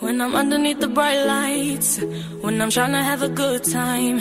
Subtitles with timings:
[0.00, 2.00] When I'm underneath the bright lights,
[2.42, 4.20] when I'm trying to have a good time.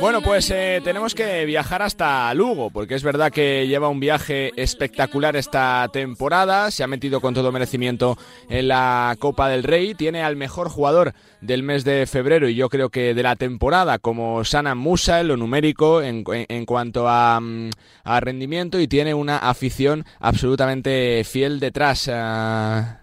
[0.00, 4.52] Bueno, pues eh, tenemos que viajar hasta Lugo, porque es verdad que lleva un viaje
[4.56, 8.16] espectacular esta temporada, se ha metido con todo merecimiento
[8.48, 12.68] en la Copa del Rey, tiene al mejor jugador del mes de febrero y yo
[12.68, 16.24] creo que de la temporada, como Sana Musa en lo numérico en,
[16.64, 17.70] cuanto a, mm,
[18.04, 22.08] a, rendimiento y tiene una afición absolutamente fiel detrás.
[22.08, 22.99] Uh...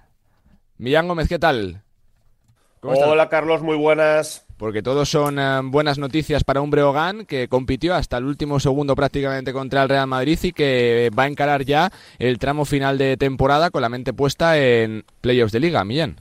[0.78, 1.84] Millán Gómez, ¿qué tal?
[2.82, 7.96] Hola Carlos, muy buenas porque todos son eh, buenas noticias para un Breogán que compitió
[7.96, 11.92] hasta el último segundo prácticamente contra el Real Madrid y que va a encarar ya
[12.20, 16.20] el tramo final de temporada con la mente puesta en playoffs de liga, Millán.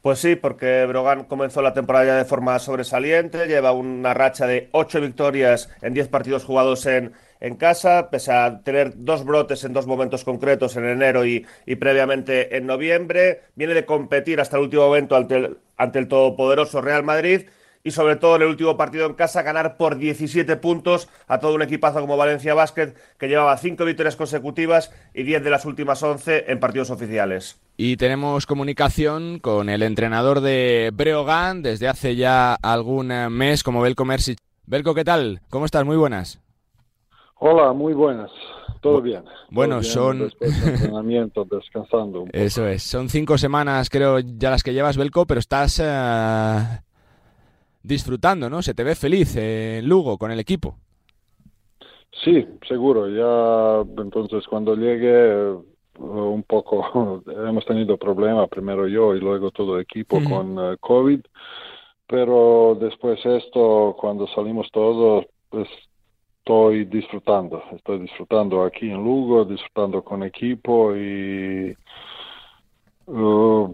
[0.00, 4.68] Pues sí, porque Brogan comenzó la temporada ya de forma sobresaliente, lleva una racha de
[4.72, 9.72] ocho victorias en diez partidos jugados en, en casa, pese a tener dos brotes en
[9.72, 11.44] dos momentos concretos, en enero y,
[11.78, 13.42] previamente en noviembre.
[13.56, 17.46] Viene de competir hasta el último momento ante el, todopoderoso Real Madrid
[17.82, 21.56] y sobre todo en el último partido en casa ganar por 17 puntos a todo
[21.56, 26.00] un equipazo como Valencia Basket que llevaba cinco victorias consecutivas y 10 de las últimas
[26.00, 27.60] 11 en partidos oficiales.
[27.76, 34.04] Y tenemos comunicación con el entrenador de Breogán desde hace ya algún mes como Belko
[34.04, 34.38] Mersic.
[34.64, 35.40] Belko, ¿qué tal?
[35.50, 35.84] ¿Cómo estás?
[35.84, 36.40] Muy buenas.
[37.44, 38.30] Hola, muy buenas.
[38.80, 39.24] Todo bien.
[39.50, 40.30] Bueno, son.
[40.40, 42.24] entrenamiento, descansando.
[42.32, 42.84] Eso es.
[42.84, 46.60] Son cinco semanas, creo, ya las que llevas, Belco, pero estás eh,
[47.82, 48.62] disfrutando, ¿no?
[48.62, 50.76] Se te ve feliz en Lugo con el equipo.
[52.22, 53.08] Sí, seguro.
[53.08, 55.56] Ya, entonces, cuando llegue,
[55.98, 61.20] un poco hemos tenido problemas, primero yo y luego todo el equipo con eh, COVID,
[62.06, 65.66] pero después esto, cuando salimos todos, pues
[66.42, 71.76] estoy disfrutando, estoy disfrutando aquí en Lugo, disfrutando con equipo y
[73.06, 73.72] uh,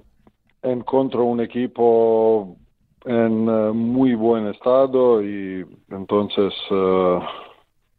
[0.62, 2.58] encuentro un equipo
[3.06, 7.20] en uh, muy buen estado y entonces uh,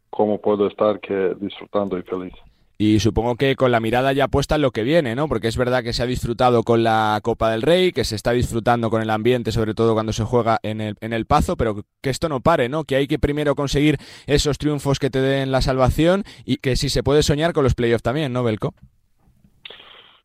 [0.08, 2.34] cómo puedo estar que disfrutando y feliz.
[2.82, 5.28] Y supongo que con la mirada ya puesta en lo que viene, ¿no?
[5.28, 8.30] Porque es verdad que se ha disfrutado con la Copa del Rey, que se está
[8.32, 11.84] disfrutando con el ambiente, sobre todo cuando se juega en el, en el Pazo, pero
[12.00, 12.84] que esto no pare, ¿no?
[12.84, 16.88] Que hay que primero conseguir esos triunfos que te den la salvación y que si
[16.88, 18.72] se puede soñar con los playoffs también, ¿no, Belco?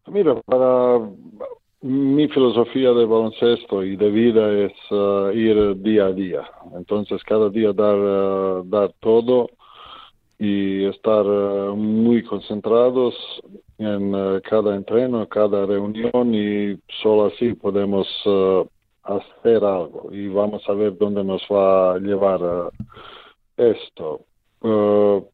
[0.08, 1.02] Mira, para
[1.82, 6.50] mi filosofía de baloncesto y de vida es uh, ir día a día.
[6.78, 9.50] Entonces, cada día dar, uh, dar todo
[10.38, 13.16] y estar eh, muy concentrados
[13.78, 18.66] en eh, cada entreno, cada reunión y solo así podemos eh,
[19.03, 22.72] hacer algo y vamos a ver dónde nos va a llevar
[23.56, 24.22] esto.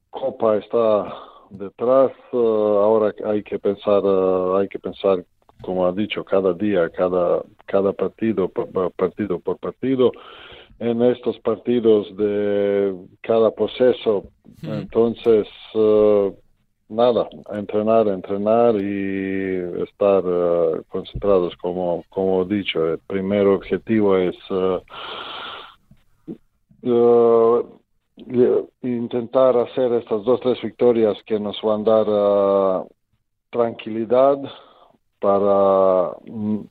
[0.10, 1.14] Copa está
[1.50, 4.04] detrás, ahora hay que pensar,
[4.58, 5.24] hay que pensar
[5.62, 10.12] como ha dicho, cada día, cada, cada partido, partido por partido
[10.80, 14.26] en estos partidos de cada proceso.
[14.64, 16.32] Entonces, uh,
[16.90, 22.94] nada, entrenar, entrenar y estar uh, concentrados, como, como he dicho.
[22.94, 24.82] El primer objetivo es uh,
[28.82, 32.86] intentar hacer estas dos, tres victorias que nos van a dar
[33.50, 34.38] tranquilidad
[35.20, 36.62] para mm,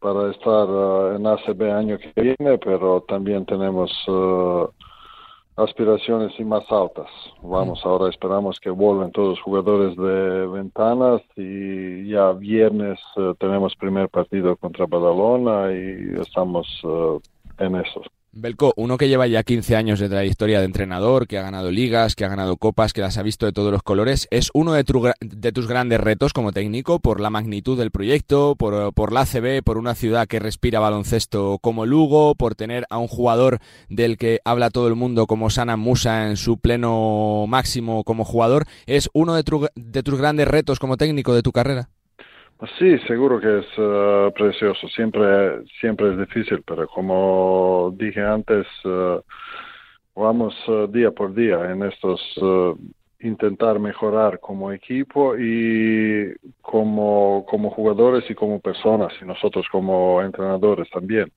[0.00, 0.66] para estar
[1.14, 3.92] en ACB año que viene, pero también tenemos
[5.62, 7.08] aspiraciones y más altas.
[7.42, 13.74] Vamos, ahora esperamos que vuelvan todos los jugadores de ventanas y ya viernes uh, tenemos
[13.76, 16.66] primer partido contra Badalona y estamos
[17.58, 18.02] en eso.
[18.32, 22.14] Belko, uno que lleva ya 15 años de trayectoria de entrenador, que ha ganado ligas,
[22.14, 24.84] que ha ganado copas, que las ha visto de todos los colores, ¿es uno de,
[24.84, 29.96] tus grandes retos como técnico por la magnitud del proyecto, por, la ACB, por una
[29.96, 33.58] ciudad que respira baloncesto como Lugo, por tener a un jugador
[33.88, 38.66] del que habla todo el mundo como Sana Musa en su pleno máximo como jugador?
[38.86, 41.90] ¿Es uno de, de tus grandes retos como técnico de tu carrera?
[42.78, 44.86] Sí, seguro que es eh, precioso.
[44.88, 49.20] Siempre, siempre es difícil, pero como dije antes, eh,
[50.14, 52.20] vamos eh, día por día en estos
[53.22, 60.88] intentar mejorar como equipo y como, como jugadores y como personas y nosotros como entrenadores
[60.90, 61.30] también.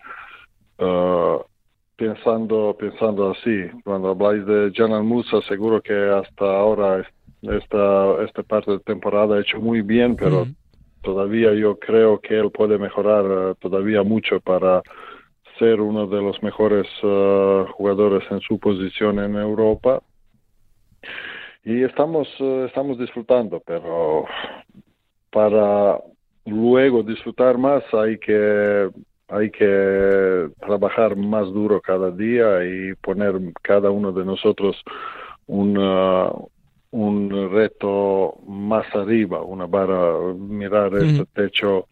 [1.95, 7.05] pensando, pensando así, cuando habláis de Janan Musa, seguro que hasta ahora
[7.41, 10.47] esta, esta parte de temporada ha hecho muy bien, pero
[11.03, 14.81] todavía yo creo que él puede mejorar eh, todavía mucho para
[15.59, 20.01] ser uno de los mejores eh, jugadores en su posición en Europa.
[21.63, 24.25] Y estamos, eh, estamos disfrutando, pero
[25.31, 25.99] para
[26.45, 28.89] luego disfrutar más hay que
[29.29, 34.75] hay que trabajar más duro cada día y poner cada uno de nosotros
[35.47, 36.52] un, un reto más
[38.95, 41.87] arriba, una barra, mirar este techo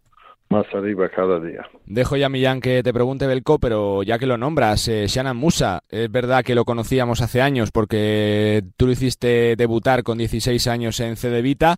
[0.52, 1.66] más arriba cada día.
[1.86, 5.84] Dejo ya, Millán, que te pregunte Belco, pero ya que lo nombras, eh, Shannon Musa,
[5.90, 11.00] es verdad que lo conocíamos hace años porque tú lo hiciste debutar con 16 años
[11.00, 11.78] en Cedevita.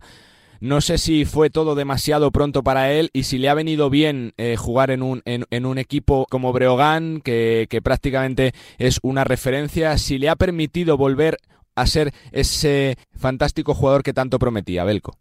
[0.60, 4.32] No sé si fue todo demasiado pronto para él y si le ha venido bien
[4.38, 9.98] eh, jugar en un, en, un equipo como Breogán, que, que prácticamente es una referencia,
[9.98, 11.36] si le ha permitido volver
[11.74, 15.16] a ser ese fantástico jugador que tanto prometía, Belco.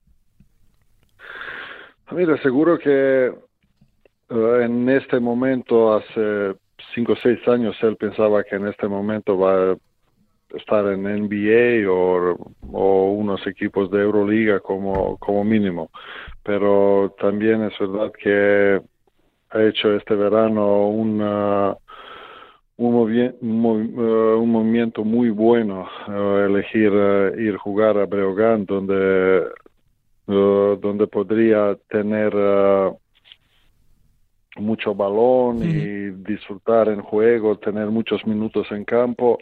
[2.11, 3.33] Mira, seguro que
[4.29, 6.55] eh, en este momento, hace
[6.93, 9.77] cinco o seis años, él pensaba que en este momento va a
[10.55, 12.35] estar en NBA o,
[12.71, 15.89] o unos equipos de Euroliga como, como mínimo.
[16.43, 18.81] Pero también es verdad que
[19.49, 21.75] ha hecho este verano una,
[22.87, 29.43] un, eh, un, movimiento muy bueno uh, elegir uh, ir jugar a Breogán donde
[30.27, 32.33] uh, donde podría tener
[34.57, 39.39] mucho balón y disfrutar en juego, tener muchos minutos en campo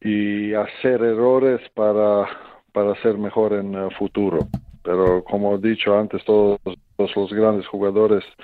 [0.00, 2.28] y hacer errores para,
[2.72, 4.46] para ser mejor en el futuro.
[4.84, 6.60] Pero como he dicho antes, todos,
[6.96, 8.36] todos los grandes jugadores eh,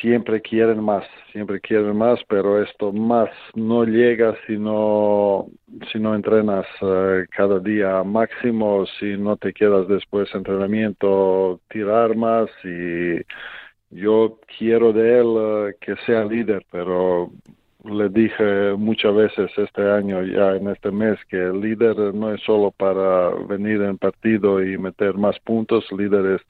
[0.00, 5.46] siempre quieren más, siempre quieren más, pero esto más no llega si no,
[5.92, 12.14] si no entrenas eh, cada día máximo, si no te quedas después de entrenamiento, tirar
[12.16, 13.20] más y
[13.90, 17.32] yo quiero de él eh, que sea líder, pero
[17.84, 22.40] le dije muchas veces este año, ya en este mes, que el líder no es
[22.42, 26.42] solo para venir en partido y meter más puntos, líder es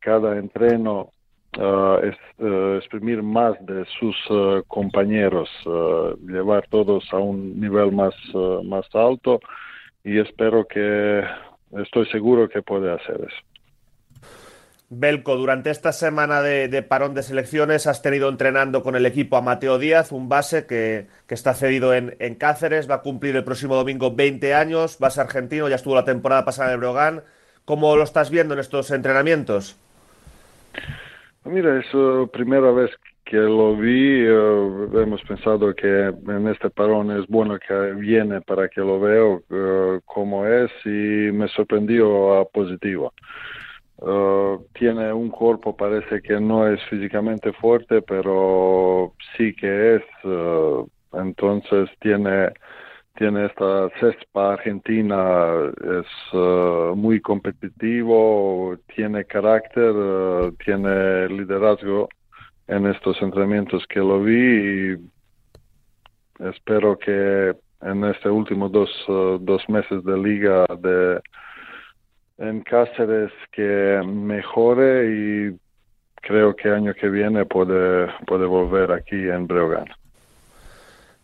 [0.00, 1.12] cada entreno
[1.56, 8.14] es, uh, exprimir más de sus uh, compañeros, llevar todos a un nivel más,
[8.64, 9.40] más alto
[10.04, 11.24] y espero que,
[11.82, 14.22] estoy seguro que puede hacer eso.
[14.88, 19.36] Belco, durante esta semana de, de, parón de selecciones has tenido entrenando con el equipo
[19.36, 23.34] a Mateo Díaz, un base que, que está cedido en, en, Cáceres, va a cumplir
[23.34, 27.24] el próximo domingo 20 años, base argentino, ya estuvo la temporada pasada en el Brogan.
[27.64, 29.76] ¿Cómo lo estás viendo en estos entrenamientos?
[31.46, 32.90] Mira, es la primera vez
[33.24, 38.68] que lo vi, uh, hemos pensado que en este parón es bueno que viene para
[38.68, 43.12] que lo veo uh, como es y me sorprendió a positivo.
[44.74, 50.02] Tiene un cuerpo, parece que no es físicamente fuerte, pero sí que es.
[51.14, 52.52] entonces tiene
[53.16, 62.08] tiene esta cespa argentina, es uh, muy competitivo, tiene carácter, uh, tiene liderazgo
[62.68, 64.96] en estos entrenamientos que lo vi y
[66.44, 71.20] espero que en este último dos, uh, dos meses de liga de
[72.38, 75.58] en Cáceres que mejore y
[76.20, 79.86] creo que año que viene puede, puede volver aquí en Breogán.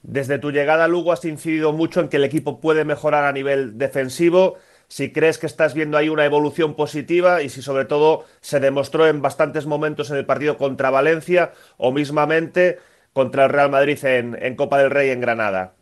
[0.03, 3.33] Desde tu llegada a Lugo has incidido mucho en que el equipo puede mejorar a
[3.33, 4.57] nivel defensivo.
[4.89, 9.07] Si crees que estás viendo ahí una evolución positiva y si sobre todo se demostró
[9.07, 12.79] en bastantes momentos en el partido contra Valencia o mismamente
[13.13, 15.73] contra el Real Madrid en, en Copa del Rey en Granada.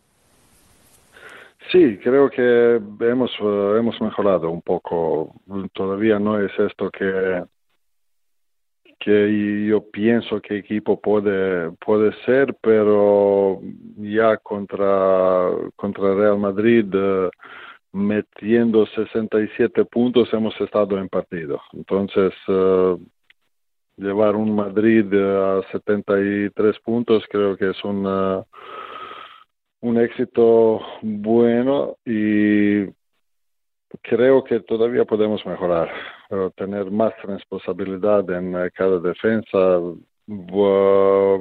[1.72, 5.34] Sí, creo que hemos, uh, hemos mejorado un poco.
[5.72, 7.44] Todavía no es esto que,
[9.00, 13.60] que yo pienso que equipo puede puede ser pero
[13.96, 17.30] ya contra contra Real Madrid uh,
[17.92, 21.60] metiendo 67 puntos hemos estado en partido.
[21.72, 22.98] Entonces uh,
[23.96, 28.44] llevar un Madrid a 73 puntos creo que es un
[29.82, 32.84] un éxito bueno y
[34.02, 35.90] creo que todavía podemos mejorar
[36.56, 39.80] tener más responsabilidad en eh, cada defensa,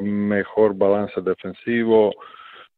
[0.01, 2.11] mejor balance defensivo,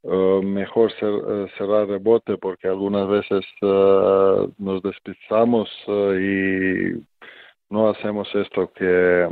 [0.04, 7.02] eh, mejor eh, cerrar rebote porque algunas veces nos despistamos y
[7.70, 9.30] no hacemos esto que,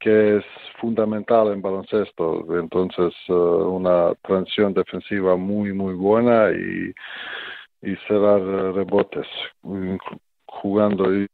[0.00, 0.44] que es
[0.80, 2.44] fundamental en baloncesto.
[2.58, 6.92] Entonces, una transición defensiva muy, muy buena y,
[7.82, 8.40] y cerrar
[8.74, 9.26] rebotes
[10.46, 11.28] jugando y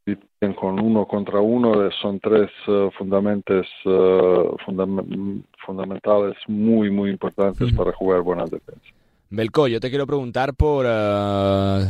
[0.53, 7.91] con uno contra uno son tres uh, fundamentos uh, fundam fundamentales muy muy importantes para
[7.93, 8.85] jugar buena defensa.
[9.29, 11.87] Belco, yo te quiero preguntar por uh,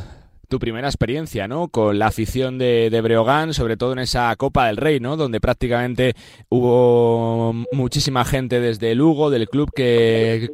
[0.47, 1.67] tu primera experiencia, ¿no?
[1.67, 5.17] Con la afición de, de, Breogán, sobre todo en esa Copa del Rey, ¿no?
[5.17, 6.13] Donde prácticamente
[6.49, 10.49] hubo muchísima gente desde Lugo, del club que,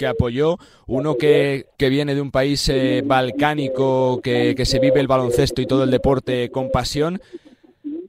[0.00, 4.98] que apoyó, uno que, que, viene de un país eh, balcánico, que, que, se vive
[4.98, 7.20] el baloncesto y todo el deporte con pasión.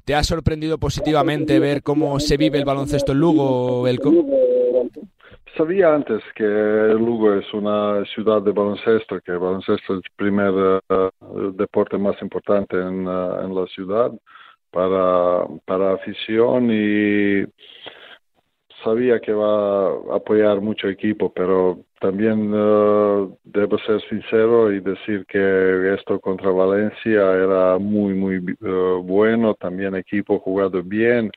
[0.06, 4.10] ¿Te ha sorprendido positivamente ver cómo se vive el baloncesto en Lugo, Belco?
[5.58, 10.54] Sabía antes que Lugo es una ciudad de baloncesto, que el baloncesto es el primer
[10.54, 14.14] uh, deporte más importante en, uh, en la ciudad
[14.72, 17.44] para, para afición y
[18.84, 25.26] sabía que va a apoyar mucho equipo, pero también uh, debo ser sincero y decir
[25.28, 31.32] que esto contra Valencia era muy, muy uh, bueno, también equipo jugado bien,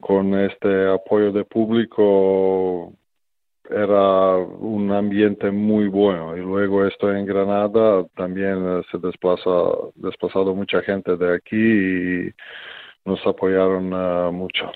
[0.00, 2.94] con este apoyo de público
[3.70, 9.50] era un ambiente muy bueno y luego esto en Granada también uh, se desplaza
[9.94, 12.32] desplazado mucha gente de aquí y
[13.04, 13.90] nos apoyaron
[14.34, 14.70] mucho.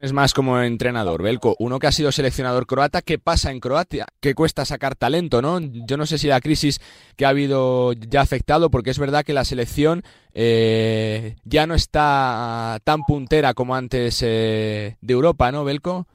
[0.00, 1.56] Es más como entrenador, Belko.
[1.58, 4.06] Uno que ha sido seleccionador croata, ¿qué pasa en Croacia?
[4.20, 5.58] ¿Qué cuesta sacar talento, no?
[5.60, 6.80] Yo no sé si la crisis
[7.16, 11.74] que ha habido ya ha afectado, porque es verdad que la selección eh, ya no
[11.74, 16.06] está tan puntera como antes eh, de Europa, ¿no, Belko?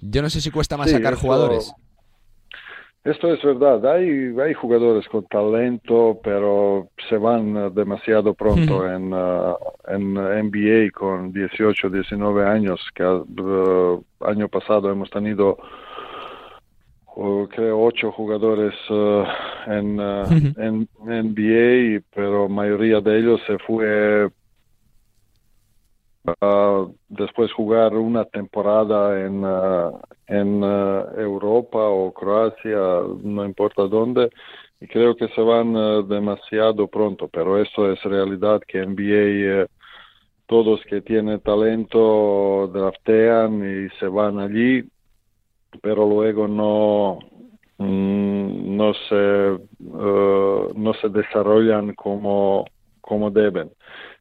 [0.00, 1.72] Yo no sé si cuesta más sí, sacar eso, jugadores.
[3.02, 3.84] Esto es verdad.
[3.86, 9.56] Hay, hay jugadores con talento, pero se van demasiado pronto en, uh,
[9.88, 15.56] en NBA con 18, 19 años, que uh, año pasado hemos tenido
[17.16, 19.24] uh, creo ocho jugadores uh,
[19.66, 19.98] en,
[20.58, 24.28] en, NBA, pero mayoría de ellos se fue
[26.40, 32.78] Uh, después jugar una temporada en, uh, en uh, Europa o Croacia,
[33.22, 34.30] no importa dónde,
[34.80, 35.74] y creo que se van
[36.08, 39.66] demasiado pronto, pero eso es realidad que NBA,
[40.46, 44.82] todos que tienen talento draftean y se van allí,
[45.82, 47.18] pero luego no,
[47.76, 52.64] mm, no, se, no se desarrollan como,
[53.02, 53.70] como deben.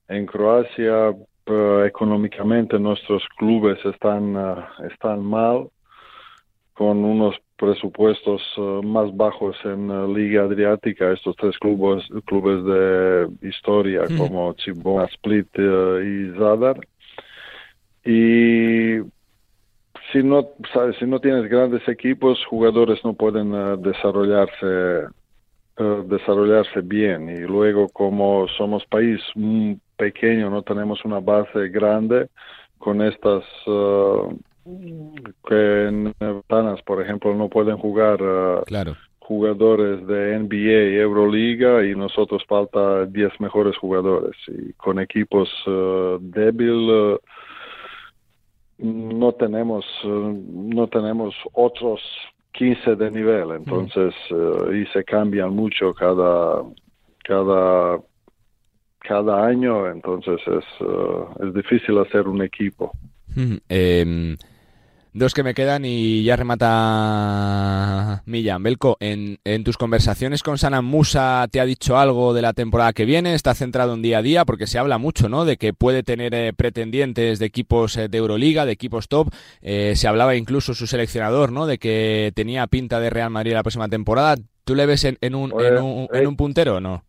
[0.10, 1.16] En Croacia
[1.50, 5.70] uh, económicamente nuestros clubes están, uh, están mal,
[6.74, 14.04] con unos presupuestos uh, más bajos en Liga Adriática, estos tres clubes, clubes de historia
[14.18, 16.80] como Cibona, Split y Zadar.
[18.06, 19.00] Y
[20.12, 23.52] si no, sabes, si no tienes grandes equipos, jugadores no pueden
[23.82, 25.10] desarrollarse
[25.84, 29.20] desarrollarse bien y luego como somos país
[29.98, 32.30] pequeño, no tenemos una base grande
[32.78, 34.34] con estas uh,
[35.48, 38.96] que en ventanas, por ejemplo, no pueden jugar uh, claro.
[39.20, 47.20] jugadores de NBA, Euroliga y nosotros falta 10 mejores jugadores y con equipos uh, débiles
[48.78, 52.02] no tenemos no tenemos otros
[52.54, 54.14] 15 de nivel, entonces
[54.74, 56.64] y se cambian mucho cada
[57.24, 58.00] cada
[59.00, 62.92] cada año, entonces es, uh, es difícil hacer un equipo.
[63.70, 64.36] eh,
[65.14, 68.64] dos que me quedan y ya remata Millán.
[68.64, 72.94] Belko, en, en, tus conversaciones con Sana Musa te ha dicho algo de la temporada
[72.94, 75.46] que viene, está centrado en día a día, porque se habla mucho, ¿no?
[75.46, 79.30] De que puede tener eh, pretendientes de equipos eh, de Euroliga, de equipos top.
[79.62, 81.66] Eh, se hablaba incluso su seleccionador, ¿no?
[81.66, 84.36] De que tenía pinta de Real Madrid la próxima temporada.
[84.64, 87.04] ¿Tú le ves en, en, un, en, un, en un puntero o no?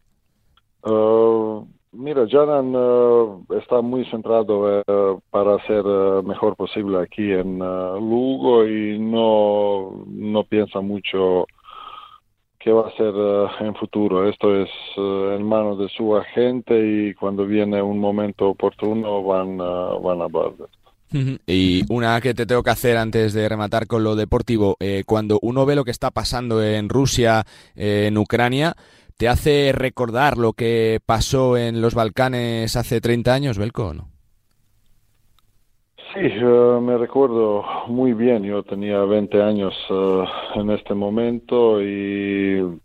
[0.83, 7.59] Uh, Mira, Janan uh, está muy centrado uh, para ser uh, mejor posible aquí en
[7.59, 11.47] Lugo y no, no piensa mucho
[12.61, 13.13] qué va a hacer
[13.67, 14.29] en futuro.
[14.29, 20.21] Esto es en manos de su agente y cuando viene un momento oportuno van, van
[20.21, 20.53] a hablar.
[21.47, 25.41] Y una que te tengo que hacer antes de rematar con lo deportivo, eh, cuando
[25.43, 27.45] uno ve lo que está pasando en Rusia,
[27.75, 28.77] eh, en Ucrania,
[29.21, 34.09] ¿Te hace recordar lo que pasó en los Balcanes hace 30 años, Belko, no?
[36.15, 38.45] Sí, uh, me recuerdo muy bien.
[38.45, 40.25] Yo tenía 20 años uh,
[40.59, 42.81] en este momento y uh,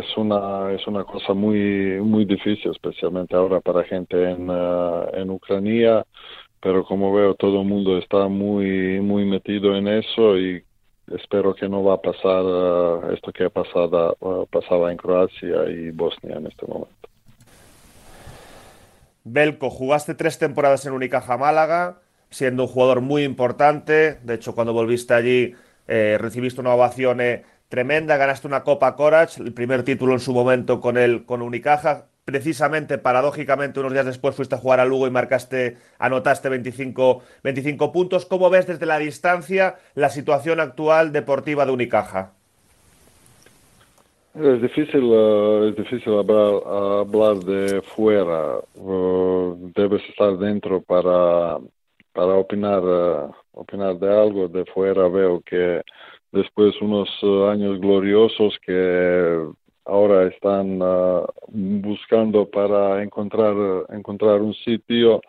[0.00, 6.04] es una es una cosa muy muy difícil, especialmente ahora para gente en, en Ucrania.
[6.60, 10.62] Pero como veo, todo el mundo está muy muy metido en eso y
[11.10, 15.68] espero que no va a pasar uh, esto que ha pasado, uh, pasaba en Croacia
[15.68, 17.00] y Bosnia en este momento.
[19.24, 21.98] Belko, jugaste tres temporadas en Unicaja Málaga,
[22.30, 24.18] siendo un jugador muy importante.
[24.22, 25.54] De hecho, cuando volviste allí,
[25.88, 30.32] eh, recibiste una ovación eh, tremenda, ganaste una Copa Corach, el primer título en su
[30.32, 35.06] momento con el con Unicaja, precisamente, paradójicamente, unos días después fuiste a jugar a Lugo
[35.06, 38.26] y marcaste, anotaste 25, 25 puntos.
[38.26, 42.32] ¿Cómo ves desde la distancia la situación actual deportiva de Unicaja?
[44.34, 48.60] Es difícil, uh, es difícil hablar, hablar de fuera.
[48.76, 51.58] Uh, debes estar dentro para,
[52.12, 54.46] para opinar, uh, opinar de algo.
[54.46, 55.82] De fuera veo que
[56.30, 57.08] después unos
[57.50, 59.48] años gloriosos que
[59.90, 60.78] ahora están
[61.48, 63.54] buscando para encontrar,
[63.90, 65.20] encontrar un sitio.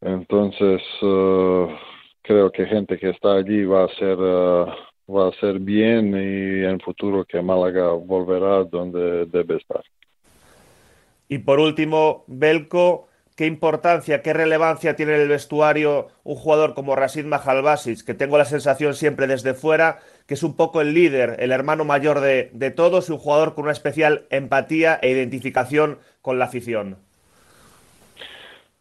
[0.00, 0.82] Entonces,
[2.22, 4.18] creo que gente que está allí va a ser
[5.10, 9.82] va a ser bien y en futuro que Málaga volverá donde debe estar.
[11.28, 16.96] Y por último, Belko, ¿qué importancia, qué relevancia tiene en el vestuario un jugador como
[16.96, 19.98] Rasid Mahalbasic, que tengo la sensación siempre desde fuera
[20.28, 23.54] que es un poco el líder, el hermano mayor de, de todos y un jugador
[23.54, 26.98] con una especial empatía e identificación con la afición?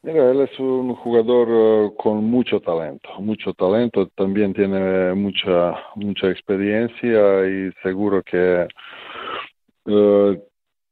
[0.03, 6.29] Mira, él es un jugador eh, con mucho talento, mucho talento, también tiene mucha mucha
[6.29, 8.67] experiencia y seguro que
[9.85, 10.35] uh,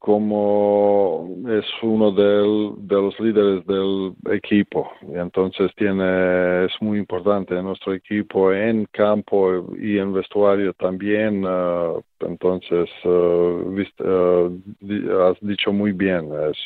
[0.06, 7.94] como es uno de los líderes del equipo y entonces tiene es muy importante nuestro
[7.94, 16.30] equipo en campo y en vestuario también uh, entonces uh, viste, has dicho muy bien
[16.52, 16.58] es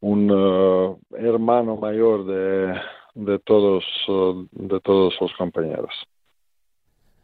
[0.00, 2.74] un uh, hermano mayor de,
[3.14, 5.90] de todos, uh, de todos los compañeros.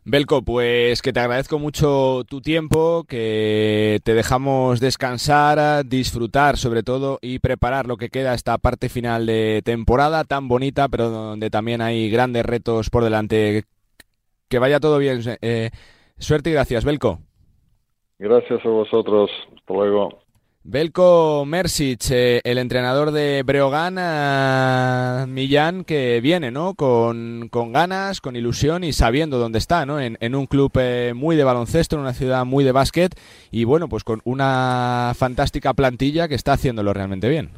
[0.08, 7.18] Belko, pues que te agradezco mucho tu tiempo, que te dejamos descansar, disfrutar sobre todo
[7.20, 11.80] y preparar lo que queda esta parte final de temporada tan bonita, pero donde también
[11.80, 13.64] hay grandes retos por delante.
[14.48, 15.22] Que vaya todo bien.
[15.42, 15.70] Eh,
[16.18, 17.18] suerte y gracias, Belko.
[18.20, 19.28] Gracias a vosotros.
[19.56, 20.25] Hasta luego.
[20.68, 26.74] Belko Mersic, eh, el entrenador de Breogán, eh, Millán, que viene ¿no?
[26.74, 30.00] Con, con, ganas, con ilusión y sabiendo dónde está, ¿no?
[30.00, 33.14] En, en un club eh, muy de baloncesto, en una ciudad muy de básquet
[33.52, 37.50] y bueno, pues con una fantástica plantilla que está haciéndolo realmente bien.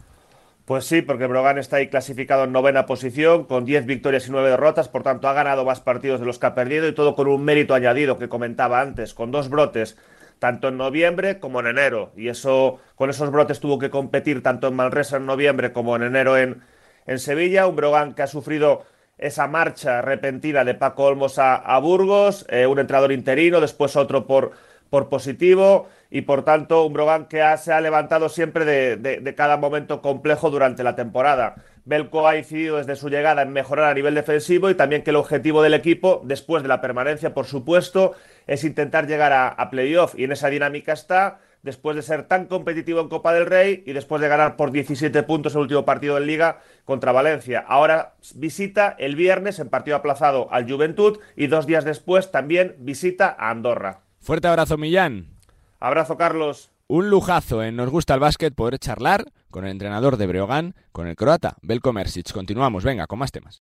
[0.66, 4.50] Pues sí, porque Brogan está ahí clasificado en novena posición, con 10 victorias y 9
[4.50, 7.26] derrotas, por tanto ha ganado más partidos de los que ha perdido y todo con
[7.26, 9.96] un mérito añadido que comentaba antes, con dos brotes
[10.38, 12.12] tanto en noviembre como en enero.
[12.16, 16.02] Y eso, con esos brotes tuvo que competir tanto en Malresa en noviembre como en
[16.02, 16.62] enero en,
[17.06, 17.66] en Sevilla.
[17.66, 18.84] Un Brogan que ha sufrido
[19.18, 24.52] esa marcha repentina de Paco Olmos a, Burgos, eh, un entrenador interino, después otro por,
[24.90, 30.00] por positivo y por tanto un Brogan que se ha levantado siempre de, cada momento
[30.00, 31.56] complejo durante la temporada.
[31.84, 35.16] Belco ha incidido desde su llegada en mejorar a nivel defensivo y también que el
[35.16, 38.14] objetivo del equipo, después de la permanencia, por supuesto,
[38.46, 43.00] es intentar llegar a, playoff y en esa dinámica está después de ser tan competitivo
[43.00, 46.26] en Copa del Rey y después de ganar por 17 puntos el último partido en
[46.26, 47.64] Liga contra Valencia.
[47.66, 53.34] Ahora visita el viernes en partido aplazado al Juventud y dos días después también visita
[53.38, 54.00] a Andorra.
[54.20, 55.37] Fuerte abrazo, Millán.
[55.80, 56.70] Abrazo, Carlos.
[56.88, 61.06] Un lujazo en Nos Gusta el Básquet poder charlar con el entrenador de Breogán, con
[61.06, 62.32] el croata Belko Mersic.
[62.32, 63.56] Continuamos, venga, con más temas.